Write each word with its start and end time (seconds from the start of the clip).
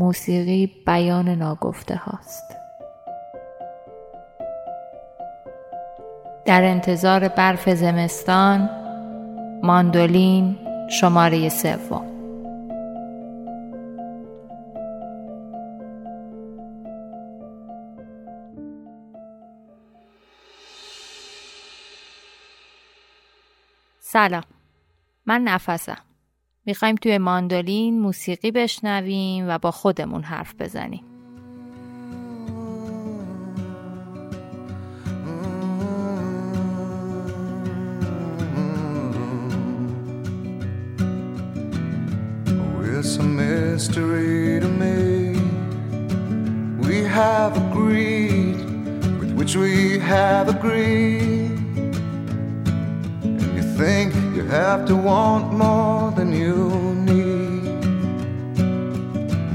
موسیقی 0.00 0.66
بیان 0.86 1.28
ناگفته 1.28 1.96
هاست. 1.96 2.56
در 6.44 6.64
انتظار 6.64 7.28
برف 7.28 7.68
زمستان 7.68 8.70
ماندولین 9.62 10.56
شماره 10.90 11.48
سوم. 11.48 12.06
سلام. 24.00 24.42
من 25.26 25.42
نفسم. 25.42 26.09
می‌خوایم 26.70 26.94
توی 26.94 27.18
ماندولین 27.18 28.00
موسیقی 28.00 28.50
بشنویم 28.50 29.44
و 29.48 29.58
با 29.58 29.70
خودمون 29.70 30.22
حرف 30.22 30.54
بزنیم 30.58 31.04
It's 43.02 43.16
a 43.16 43.22
mystery 43.22 44.60
to 44.64 44.70
me. 44.82 44.98
We 46.86 46.96
have 47.18 47.52
agreed 47.64 48.58
with 49.20 49.32
which 49.38 49.52
we 49.62 49.74
have 50.12 50.46
agreed. 50.56 51.49
Think 53.80 54.14
you 54.36 54.44
have 54.44 54.84
to 54.88 54.94
want 54.94 55.54
more 55.54 56.10
than 56.10 56.34
you 56.34 56.94
need. 56.96 57.82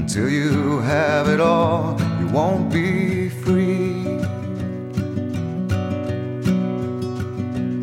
Until 0.00 0.28
you 0.28 0.80
have 0.80 1.28
it 1.28 1.40
all, 1.40 1.96
you 2.18 2.26
won't 2.26 2.72
be 2.72 3.28
free. 3.28 4.02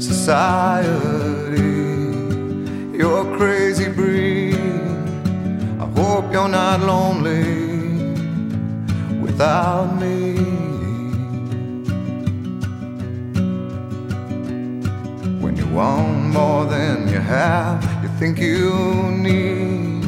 Society, 0.02 1.00
you're 2.98 3.38
crazy 3.38 3.88
breed. 3.88 4.58
I 5.80 5.86
hope 5.96 6.30
you're 6.34 6.50
not 6.50 6.82
lonely 6.82 7.46
without 9.22 9.96
me. 9.96 10.34
When 15.40 15.56
you 15.56 15.68
want 15.68 16.23
more 16.34 16.66
than 16.66 17.08
you 17.08 17.20
have, 17.20 17.84
you 18.02 18.10
think 18.18 18.40
you 18.40 18.74
need. 19.12 20.04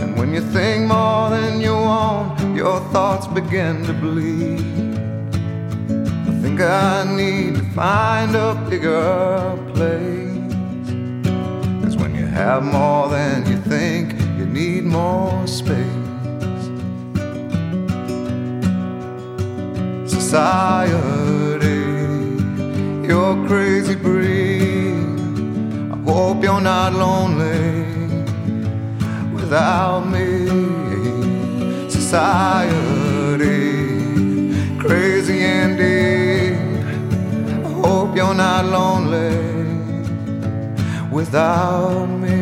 And 0.00 0.16
when 0.16 0.32
you 0.32 0.40
think 0.40 0.86
more 0.86 1.28
than 1.30 1.60
you 1.60 1.72
want, 1.72 2.56
your 2.56 2.78
thoughts 2.92 3.26
begin 3.26 3.84
to 3.86 3.92
bleed. 3.92 4.60
I 6.28 6.32
think 6.42 6.60
I 6.60 7.04
need 7.16 7.56
to 7.56 7.64
find 7.74 8.36
a 8.36 8.54
bigger 8.70 9.58
place. 9.74 10.52
Cause 11.82 11.96
when 11.96 12.14
you 12.14 12.26
have 12.26 12.62
more 12.62 13.08
than 13.08 13.44
you 13.50 13.56
think, 13.56 14.12
you 14.38 14.46
need 14.46 14.84
more 14.84 15.46
space. 15.48 15.78
Society, 20.06 21.81
you're 23.04 23.46
crazy 23.46 23.94
breed. 23.94 24.94
I 25.92 25.96
hope 26.10 26.42
you're 26.42 26.60
not 26.60 26.92
lonely 26.92 27.84
without 29.32 30.06
me. 30.06 30.28
Society, 31.88 33.48
crazy 34.78 35.42
indeed. 35.44 36.56
I 37.64 37.68
hope 37.84 38.16
you're 38.16 38.34
not 38.34 38.64
lonely 38.66 39.36
without 41.10 42.06
me. 42.06 42.32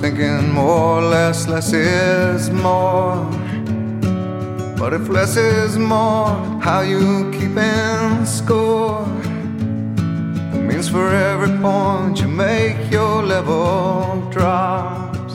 Thinking 0.00 0.50
more, 0.50 1.02
less, 1.02 1.46
less 1.46 1.74
is 1.74 2.48
more. 2.50 3.16
But 4.78 4.94
if 4.94 5.10
less 5.10 5.36
is 5.36 5.76
more, 5.76 6.30
how 6.62 6.80
you 6.80 7.30
keeping 7.32 8.24
score? 8.24 9.06
It 10.54 10.62
means 10.62 10.88
for 10.88 11.14
every 11.14 11.54
point 11.58 12.18
you 12.18 12.28
make, 12.28 12.90
your 12.90 13.22
level 13.22 14.26
drops. 14.30 15.34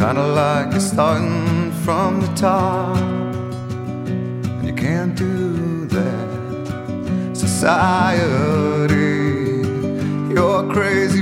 Kinda 0.00 0.26
like 0.40 0.70
you're 0.70 0.88
starting 0.94 1.72
from 1.84 2.20
the 2.20 2.32
top, 2.36 2.96
and 2.96 4.64
you 4.68 4.74
can't 4.74 5.16
do 5.16 5.86
that. 5.96 7.36
Society, 7.36 9.00
you're 10.32 10.72
crazy. 10.72 11.21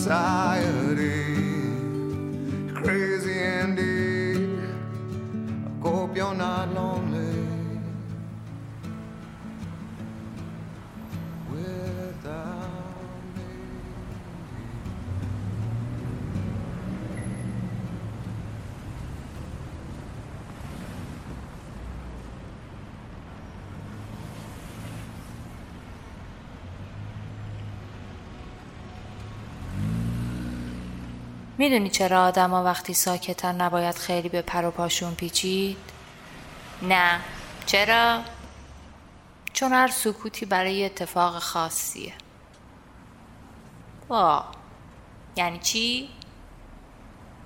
Society, 0.00 0.79
می‌دونی 31.60 31.90
چرا 31.90 32.24
آدما 32.24 32.64
وقتی 32.64 32.94
ساکتن 32.94 33.60
نباید 33.60 33.94
خیلی 33.94 34.28
به 34.28 34.42
پر 34.42 34.64
و 34.64 34.70
پاشون 34.70 35.14
پیچید؟ 35.14 35.76
نه 36.82 37.20
چرا؟ 37.66 38.20
چون 39.52 39.72
هر 39.72 39.88
سکوتی 39.88 40.46
برای 40.46 40.84
اتفاق 40.84 41.38
خاصیه 41.38 42.12
وا 44.08 44.44
یعنی 45.36 45.58
چی؟ 45.58 46.08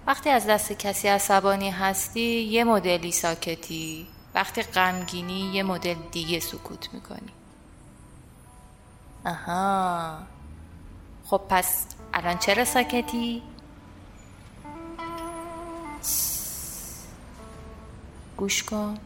وقتی 0.06 0.30
از 0.30 0.46
دست 0.46 0.72
کسی 0.72 1.08
عصبانی 1.08 1.70
هستی 1.70 2.40
یه 2.40 2.64
مدلی 2.64 3.12
ساکتی 3.12 4.08
وقتی 4.34 4.62
غمگینی 4.62 5.52
یه 5.54 5.62
مدل 5.62 5.96
دیگه 6.12 6.40
سکوت 6.40 6.94
می‌کنی 6.94 7.32
آها 9.26 10.18
خب 11.26 11.40
پس 11.48 11.86
الان 12.12 12.38
چرا 12.38 12.64
ساکتی؟ 12.64 13.42
گوش 18.36 18.62
کن 18.62 18.98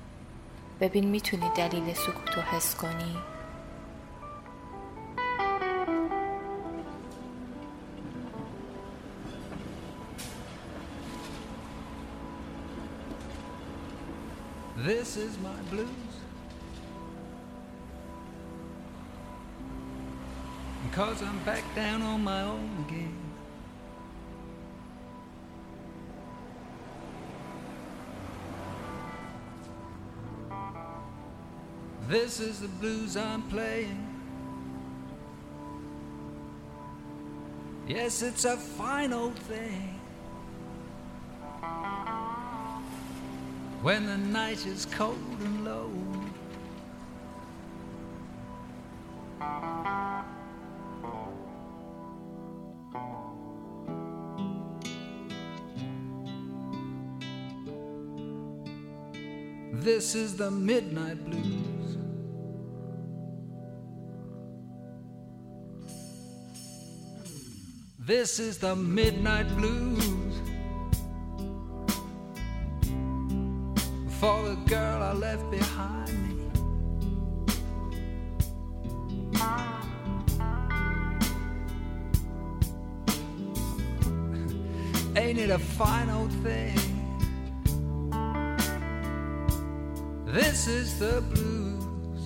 ببین 0.80 1.04
می‌تونی 1.04 1.50
دلیل 1.56 1.94
سکوتو 1.94 2.40
حس 2.40 2.74
کنی 2.74 3.16
This 14.86 15.16
is 15.16 15.36
my 15.38 15.60
blues. 15.70 16.14
Cause 20.92 21.20
I'm 21.20 21.38
back 21.44 21.64
down 21.74 22.00
on 22.02 22.22
my 22.22 22.42
own 22.42 22.86
again. 22.86 23.27
This 32.08 32.40
is 32.40 32.60
the 32.60 32.68
blues 32.68 33.18
I'm 33.18 33.42
playing. 33.42 34.02
Yes, 37.86 38.22
it's 38.22 38.46
a 38.46 38.56
fine 38.56 39.12
old 39.12 39.38
thing. 39.40 40.00
When 43.82 44.06
the 44.06 44.16
night 44.16 44.64
is 44.64 44.86
cold 44.86 45.18
and 45.40 45.66
low. 45.66 45.90
This 59.80 60.16
is 60.16 60.36
the 60.36 60.50
midnight 60.50 61.24
blues. 61.24 61.96
This 68.00 68.40
is 68.40 68.58
the 68.58 68.74
midnight 68.74 69.46
blues 69.56 70.34
for 74.18 74.42
the 74.48 74.56
girl 74.66 75.00
I 75.00 75.12
left 75.12 75.48
behind 75.48 76.10
me. 76.26 76.50
Ain't 85.20 85.38
it 85.38 85.50
a 85.50 85.58
fine 85.58 86.10
old 86.10 86.32
thing? 86.42 86.97
This 90.32 90.66
is 90.66 90.98
the 90.98 91.22
blues. 91.32 92.24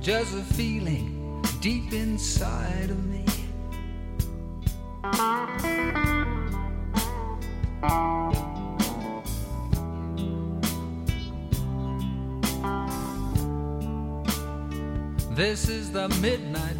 Just 0.00 0.34
a 0.34 0.42
feeling 0.54 1.42
deep 1.60 1.92
inside 1.92 2.90
of 2.90 3.04
me. 3.06 3.24
This 15.34 15.68
is 15.68 15.90
the 15.90 16.08
midnight 16.20 16.77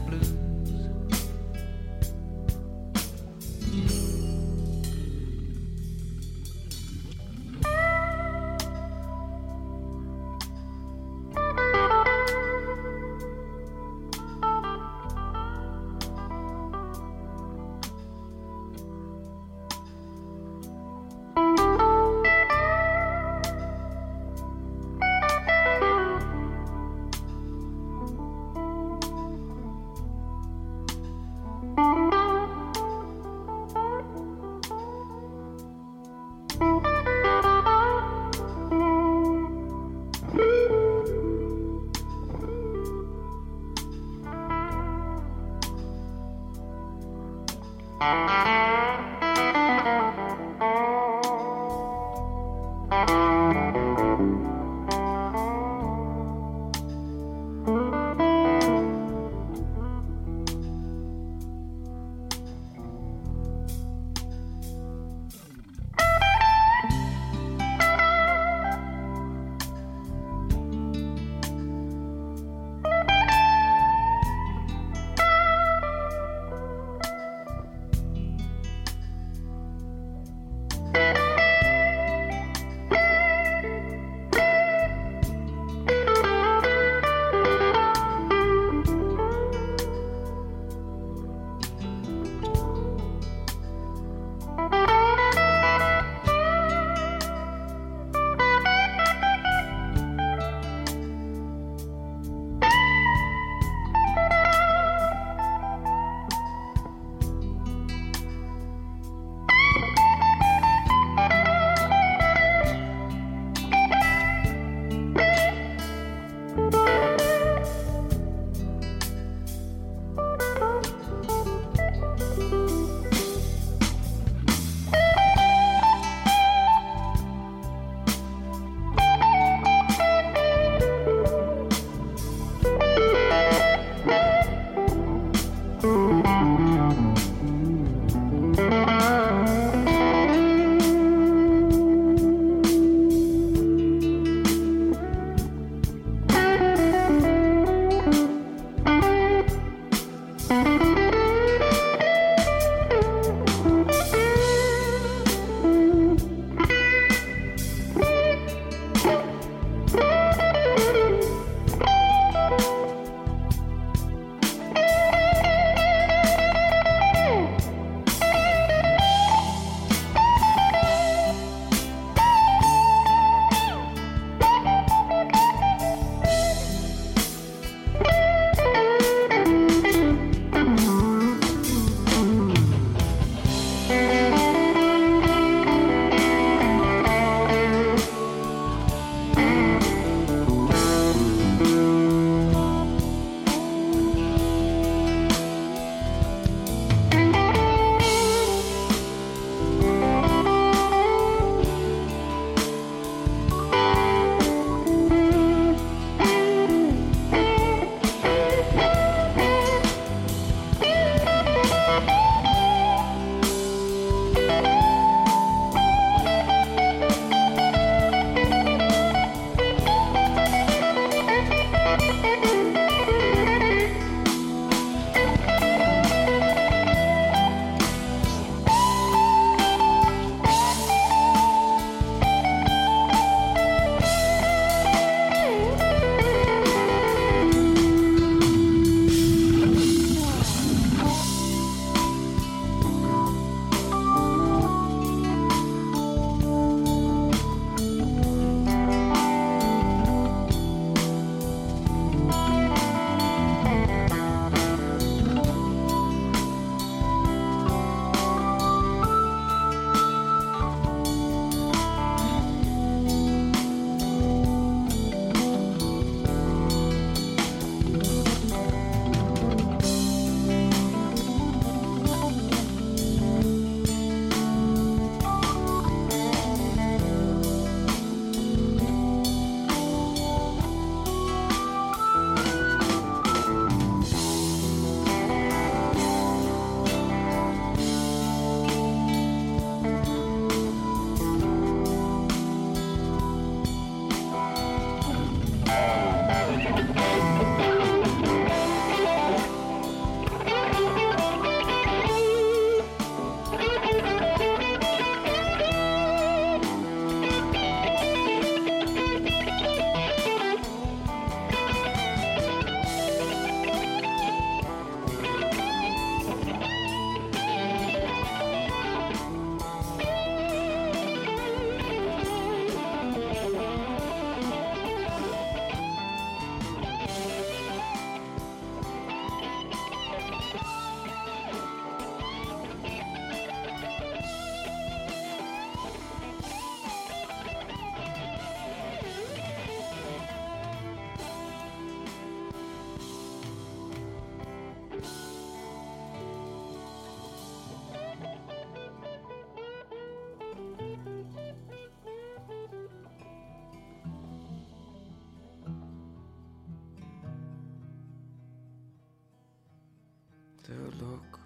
The 360.68 361.02
look 361.02 361.40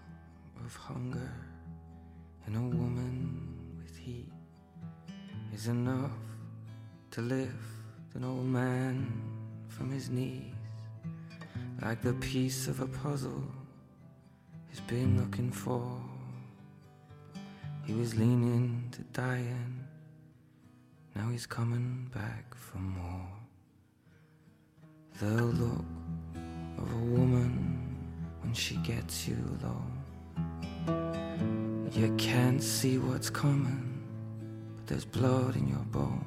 of 0.64 0.74
hunger 0.74 1.32
in 2.48 2.56
a 2.56 2.60
woman 2.60 3.78
with 3.78 3.96
heat 3.96 4.32
is 5.54 5.68
enough 5.68 6.10
to 7.12 7.20
lift 7.20 7.52
an 8.14 8.24
old 8.24 8.46
man 8.46 9.12
from 9.68 9.92
his 9.92 10.10
knees 10.10 10.52
like 11.80 12.02
the 12.02 12.14
piece 12.14 12.66
of 12.66 12.80
a 12.80 12.86
puzzle 12.88 13.44
he's 14.68 14.80
been 14.80 15.20
looking 15.20 15.52
for. 15.52 15.84
He 17.84 17.94
was 17.94 18.16
leaning 18.16 18.88
to 18.90 19.02
dying, 19.12 19.84
now 21.14 21.30
he's 21.30 21.46
coming 21.46 22.10
back 22.12 22.56
for 22.56 22.78
more. 22.78 23.28
The 25.20 25.42
look 25.42 25.84
of 26.78 26.92
a 26.92 27.04
woman 27.04 27.71
when 28.42 28.52
she 28.52 28.76
gets 28.76 29.26
you 29.26 29.36
low. 29.62 29.82
You 31.92 32.14
can't 32.16 32.62
see 32.62 32.98
what's 32.98 33.30
coming, 33.30 34.02
but 34.76 34.86
there's 34.86 35.04
blood 35.04 35.56
in 35.56 35.68
your 35.68 35.86
bones. 35.90 36.26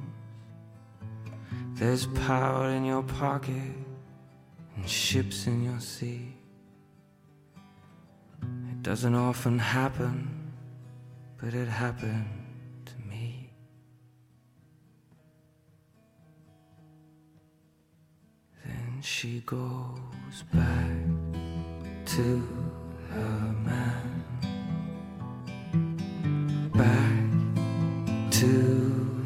There's 1.74 2.06
power 2.08 2.70
in 2.70 2.86
your 2.86 3.04
pocket 3.04 3.74
and 4.76 4.90
ships 4.90 5.48
in 5.48 5.64
your 5.64 5.80
sea. 5.80 6.34
It 8.42 8.82
doesn't 8.82 9.16
often 9.16 9.60
happen, 9.60 10.52
but 11.38 11.54
it 11.54 11.68
happened 11.68 12.30
to 12.86 12.94
me. 13.10 13.50
Then 18.64 19.02
she 19.02 19.42
goes 19.46 20.44
back 20.54 21.05
to 22.16 22.42
her 23.10 23.54
man, 23.66 24.24
back 26.74 28.32
to 28.32 28.48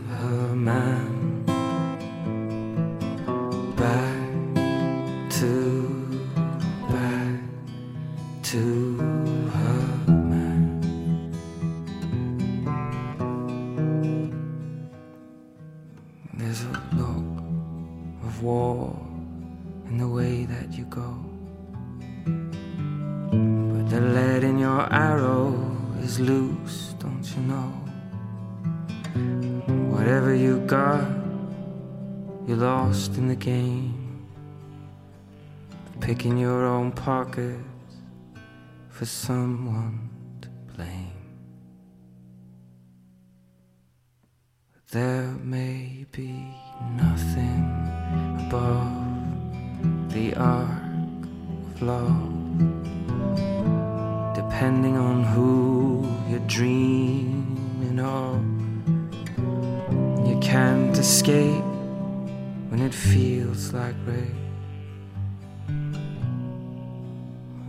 her 0.10 0.56
man. 0.56 1.46
Back 3.76 5.30
to, 5.38 6.26
back 6.90 7.42
to 8.42 8.98
her 9.54 9.88
man. 10.08 10.82
There's 16.34 16.64
a 16.64 16.72
look 16.96 17.44
of 18.26 18.42
war 18.42 19.00
in 19.86 20.00
the 20.00 20.08
way 20.08 20.46
that 20.46 20.74
you 20.74 20.86
go. 20.86 21.29
The 24.50 24.56
lead 24.56 24.56
in 24.56 24.60
your 24.60 24.94
arrow 24.94 25.54
is 26.02 26.20
loose, 26.20 26.96
don't 27.00 27.36
you 27.36 27.42
know? 27.44 27.72
Whatever 29.96 30.34
you 30.34 30.60
got, 30.66 31.04
you 32.48 32.56
lost 32.56 33.18
in 33.18 33.28
the 33.28 33.36
game. 33.36 34.28
Picking 36.00 36.38
your 36.38 36.66
own 36.66 36.92
pockets 36.92 37.64
for 38.90 39.06
someone 39.06 40.10
to 40.42 40.50
blame. 40.76 41.14
There 44.92 45.36
may 45.44 46.06
be 46.12 46.56
nothing 46.96 47.66
above 48.48 50.12
the 50.14 50.34
arc 50.36 51.28
of 51.76 51.82
love, 51.82 52.99
depending 54.60 54.98
on 54.98 55.24
who 55.24 56.06
you're 56.28 56.46
dreaming 56.48 57.98
of. 57.98 58.44
You 60.28 60.38
can't 60.42 60.98
escape 60.98 61.64
when 62.68 62.82
it 62.82 62.94
feels 62.94 63.72
like 63.72 63.96
rape. 64.06 64.36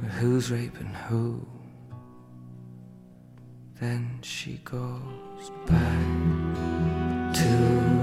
But 0.02 0.11
who's 0.18 0.50
raping 0.50 0.92
who? 1.06 1.47
Then 3.78 4.18
she 4.23 4.56
goes 4.64 5.52
back 5.68 7.35
to 7.35 8.00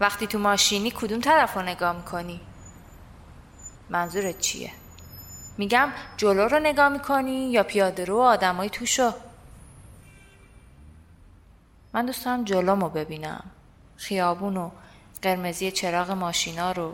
وقتی 0.00 0.26
تو 0.26 0.38
ماشینی 0.38 0.90
کدوم 0.90 1.20
طرف 1.20 1.54
رو 1.54 1.62
نگاه 1.62 1.96
می‌کنی؟ 1.96 2.40
منظورت 3.90 4.40
چیه؟ 4.40 4.72
میگم 5.58 5.92
جلو 6.16 6.48
رو 6.48 6.58
نگاه 6.58 6.88
می‌کنی 6.88 7.50
یا 7.50 7.62
پیاده 7.62 8.04
رو 8.04 8.18
آدمای 8.18 8.70
توشو؟ 8.70 9.12
من 11.92 12.06
دوست 12.06 12.24
دارم 12.24 12.44
جلومو 12.44 12.88
ببینم 12.88 13.44
خیابون 13.96 14.56
و 14.56 14.70
قرمزی 15.22 15.70
چراغ 15.70 16.10
ماشینا 16.10 16.72
رو 16.72 16.92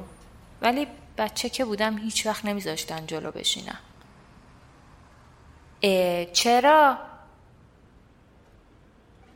ولی 0.62 0.86
بچه 1.18 1.48
که 1.48 1.64
بودم 1.64 1.98
هیچ 1.98 2.26
وقت 2.26 2.44
نمیذاشتن 2.44 3.06
جلو 3.06 3.30
بشینم 3.30 3.78
اه 5.82 6.24
چرا؟ 6.24 6.98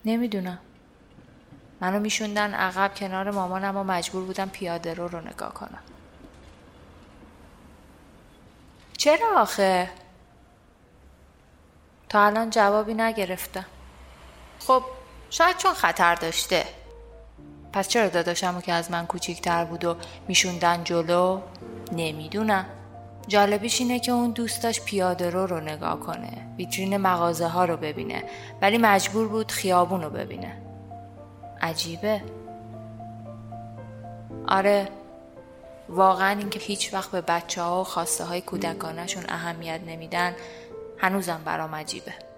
نمی‌دونم 0.04 0.58
منو 1.80 2.00
میشوندن 2.00 2.54
عقب 2.54 2.94
کنار 2.94 3.30
مامانم 3.30 3.76
و 3.76 3.84
مجبور 3.84 4.24
بودم 4.24 4.48
پیاده 4.48 4.94
رو 4.94 5.08
رو 5.08 5.20
نگاه 5.20 5.54
کنم. 5.54 5.82
چرا 8.96 9.26
آخه؟ 9.36 9.90
تا 12.08 12.24
الان 12.26 12.50
جوابی 12.50 12.94
نگرفتم. 12.94 13.66
خب 14.58 14.82
شاید 15.30 15.56
چون 15.56 15.74
خطر 15.74 16.14
داشته. 16.14 16.64
پس 17.72 17.88
چرا 17.88 18.08
داداشمو 18.08 18.60
که 18.60 18.72
از 18.72 18.90
من 18.90 19.06
کوچیکتر 19.06 19.64
بود 19.64 19.84
و 19.84 19.96
میشوندن 20.28 20.84
جلو؟ 20.84 21.40
نمی‌دونم. 21.92 22.66
جالبیش 23.28 23.80
اینه 23.80 24.00
که 24.00 24.12
اون 24.12 24.30
دوستاش 24.30 24.80
پیاده 24.80 25.30
رو 25.30 25.46
رو 25.46 25.60
نگاه 25.60 26.00
کنه 26.00 26.46
ویترین 26.56 26.96
مغازه 26.96 27.46
ها 27.46 27.64
رو 27.64 27.76
ببینه 27.76 28.24
ولی 28.62 28.78
مجبور 28.78 29.28
بود 29.28 29.52
خیابون 29.52 30.02
رو 30.02 30.10
ببینه. 30.10 30.69
عجیبه. 31.62 32.22
آره 34.48 34.88
واقعا 35.88 36.38
اینکه 36.38 36.60
هیچ 36.60 36.94
وقت 36.94 37.10
به 37.10 37.20
بچه 37.20 37.62
ها 37.62 37.80
و 37.80 37.84
خواسته 37.84 38.24
های 38.24 38.40
کودکانشون 38.40 39.24
اهمیت 39.28 39.80
نمیدن 39.86 40.34
هنوزم 40.98 41.40
برام 41.44 41.74
عجیبه. 41.74 42.29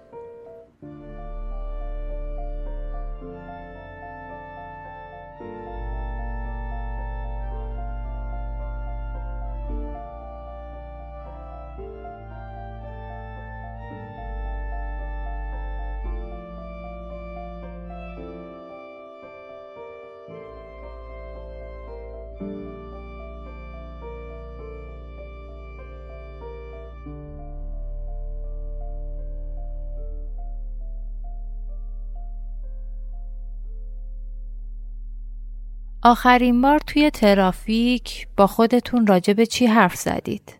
آخرین 36.05 36.61
بار 36.61 36.79
توی 36.79 37.11
ترافیک 37.11 38.27
با 38.37 38.47
خودتون 38.47 39.07
راجع 39.07 39.33
به 39.33 39.45
چی 39.45 39.65
حرف 39.65 39.95
زدید؟ 39.95 40.59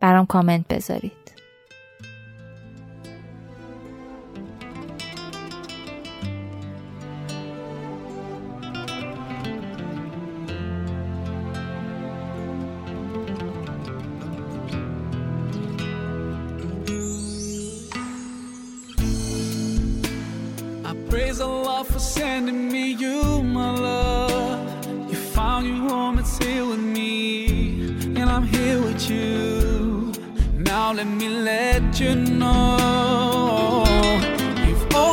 برام 0.00 0.26
کامنت 0.26 0.68
بذارید. 0.68 1.21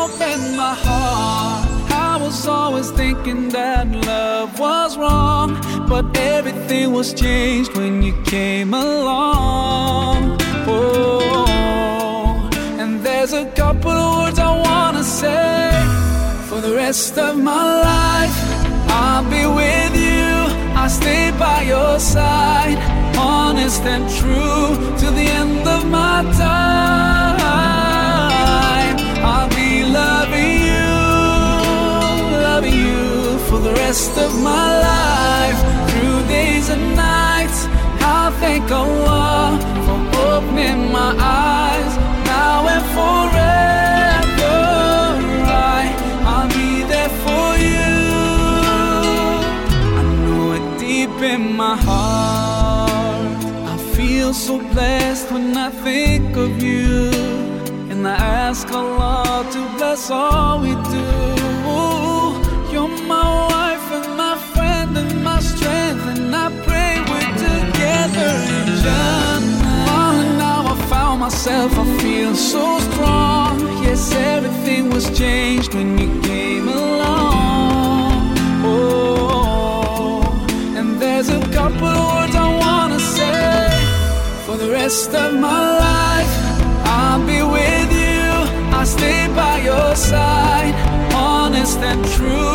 Opened 0.10 0.58
my 0.58 0.74
heart. 0.74 1.68
I 1.92 2.18
was 2.18 2.48
always 2.48 2.92
thinking 2.92 3.50
that 3.50 3.88
love 4.06 4.60
was 4.60 4.98
wrong, 4.98 5.50
but 5.88 6.06
everything 6.18 6.94
was 6.94 7.14
changed 7.14 7.76
when 7.78 8.02
you 8.02 8.14
came 8.24 8.74
along. 8.74 10.38
Oh, 10.68 12.50
and 12.80 13.02
there's 13.06 13.34
a 13.34 13.46
couple 13.62 13.92
of 13.92 14.10
words 14.18 14.40
I 14.40 14.52
wanna 14.68 15.04
say 15.04 15.72
for 16.48 16.60
the 16.62 16.74
rest 16.76 17.18
of 17.18 17.38
my 17.38 17.66
life. 17.92 18.38
I'll 19.02 19.28
be 19.38 19.46
with 19.62 19.94
you, 20.08 20.32
I'll 20.80 20.94
stay 21.02 21.32
by 21.46 21.62
your 21.74 22.00
side, 22.00 22.78
honest 23.18 23.84
and 23.94 24.06
true 24.20 24.70
to 25.02 25.08
the 25.20 25.28
end 25.42 25.68
of 25.68 25.82
my 25.98 26.18
time. 26.44 27.79
Rest 33.90 34.18
of 34.20 34.32
my 34.44 34.68
life, 34.94 35.60
through 35.90 36.22
days 36.28 36.70
and 36.70 36.96
nights. 36.96 37.60
I'll 38.14 38.32
thank 38.44 38.70
Allah 38.70 39.58
for 39.86 40.00
opening 40.34 40.92
my 40.92 41.12
eyes 41.18 41.92
now 42.36 42.68
and 42.76 42.86
forever. 42.98 44.58
I, 45.74 45.82
I'll 46.32 46.50
be 46.60 46.72
there 46.94 47.14
for 47.26 47.48
you. 47.68 47.96
I 50.00 50.04
know 50.24 50.44
it 50.58 50.66
deep 50.86 51.16
in 51.34 51.44
my 51.64 51.76
heart. 51.88 53.44
I 53.74 53.76
feel 53.96 54.36
so 54.36 54.60
blessed 54.74 55.32
when 55.32 55.58
I 55.58 55.72
think 55.86 56.38
of 56.38 56.62
you. 56.62 57.10
And 57.92 58.08
I 58.08 58.18
ask 58.48 58.72
Allah 58.72 59.48
to 59.54 59.60
bless 59.78 60.12
all 60.12 60.62
we 60.62 60.74
do. 60.96 61.08
You're 62.72 62.96
my 63.08 63.49
strength. 65.60 66.06
And 66.14 66.36
I 66.46 66.48
pray 66.68 66.94
we're 67.10 67.34
together 67.50 68.32
in 68.58 68.68
Jannah. 68.84 69.96
Oh, 69.98 70.16
now 70.46 70.60
I 70.74 70.76
found 70.94 71.18
myself, 71.26 71.72
I 71.84 71.86
feel 72.04 72.34
so 72.36 72.66
strong. 72.90 73.54
Yes, 73.86 74.02
everything 74.36 74.84
was 74.96 75.06
changed 75.18 75.72
when 75.78 75.90
you 76.02 76.10
came 76.22 76.68
along. 76.68 78.38
Oh, 78.72 80.22
and 80.78 80.90
there's 81.02 81.30
a 81.40 81.42
couple 81.58 81.92
words 82.12 82.36
I 82.48 82.50
wanna 82.66 83.02
say 83.18 83.70
for 84.46 84.56
the 84.64 84.70
rest 84.80 85.10
of 85.24 85.30
my 85.48 85.62
life. 85.88 86.34
I'll 86.98 87.24
be 87.34 87.42
with 87.58 87.90
you, 88.06 88.28
I'll 88.76 88.92
stay 88.98 89.22
by 89.42 89.56
your 89.70 89.92
side, 90.12 90.76
honest 91.14 91.80
and 91.92 92.02
true 92.16 92.49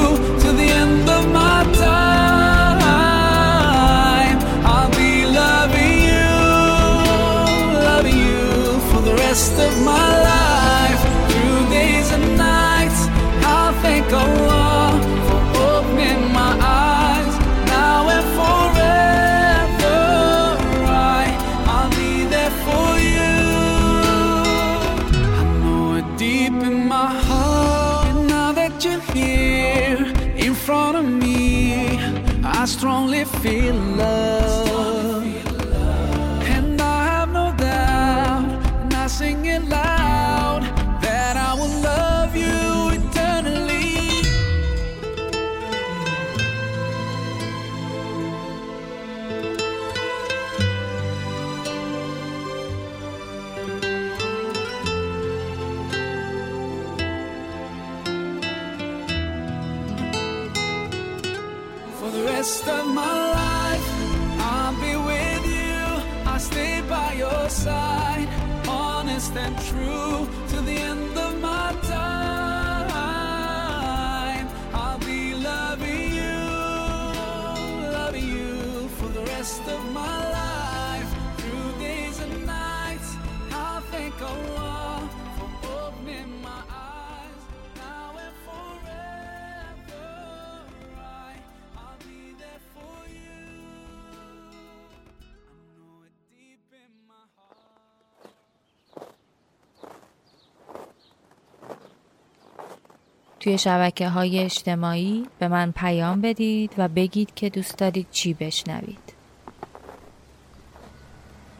توی 103.45 103.59
شبکه 103.59 104.09
های 104.09 104.39
اجتماعی 104.39 105.27
به 105.39 105.49
من 105.49 105.73
پیام 105.73 106.21
بدید 106.21 106.73
و 106.79 106.89
بگید 106.89 107.35
که 107.35 107.51
دوست 107.51 107.79
دارید 107.79 108.07
چی 108.11 108.35
بشنوید. 108.35 109.13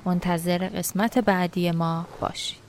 منتظر 0.05 0.69
قسمت 0.69 1.19
بعدی 1.19 1.71
ما 1.71 2.07
باشید. 2.21 2.64